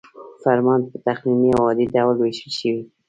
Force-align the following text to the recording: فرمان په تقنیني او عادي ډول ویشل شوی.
فرمان 0.43 0.81
په 0.89 0.97
تقنیني 1.07 1.51
او 1.57 1.63
عادي 1.69 1.85
ډول 1.95 2.15
ویشل 2.17 2.51
شوی. 2.59 2.81